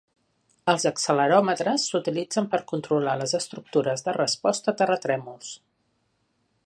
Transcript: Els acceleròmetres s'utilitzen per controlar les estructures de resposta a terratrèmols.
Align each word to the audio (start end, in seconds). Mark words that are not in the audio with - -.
Els 0.71 0.85
acceleròmetres 0.89 1.85
s'utilitzen 1.91 2.47
per 2.55 2.61
controlar 2.71 3.13
les 3.23 3.37
estructures 3.41 4.05
de 4.09 4.17
resposta 4.19 4.75
a 4.75 4.79
terratrèmols. 4.81 5.53